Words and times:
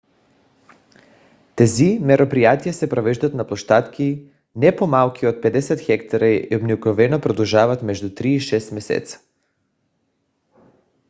тези 1.55 1.99
мероприятия 2.01 2.73
се 2.73 2.89
провеждат 2.89 3.33
на 3.33 3.47
площадки 3.47 4.25
не 4.55 4.75
по- 4.75 4.87
малки 4.87 5.27
от 5.27 5.35
50 5.41 5.79
хектара 5.85 6.27
и 6.27 6.57
обикновено 6.63 7.21
продължават 7.21 7.83
между 7.83 8.15
три 8.15 8.29
и 8.33 8.39
шест 8.39 8.71
месеца 8.71 9.19